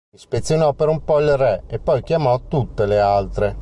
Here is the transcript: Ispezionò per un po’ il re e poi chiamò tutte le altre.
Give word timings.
Ispezionò 0.15 0.73
per 0.73 0.87
un 0.87 1.03
po’ 1.03 1.19
il 1.19 1.37
re 1.37 1.65
e 1.67 1.77
poi 1.77 2.01
chiamò 2.01 2.47
tutte 2.47 2.87
le 2.87 2.99
altre. 2.99 3.57